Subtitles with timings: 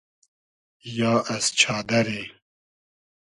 [0.95, 2.31] یا از چادئری